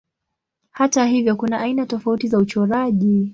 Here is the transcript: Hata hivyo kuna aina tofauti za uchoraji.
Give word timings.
Hata 0.71 1.05
hivyo 1.05 1.35
kuna 1.35 1.59
aina 1.59 1.85
tofauti 1.85 2.27
za 2.27 2.37
uchoraji. 2.37 3.29